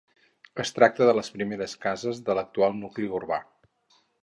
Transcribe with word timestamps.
Es 0.63 0.71
tracta 0.77 1.07
de 1.09 1.13
les 1.17 1.29
primeres 1.35 1.77
cases 1.85 2.23
de 2.31 2.39
l'actual 2.39 2.75
nucli 2.81 3.13
urbà. 3.21 3.41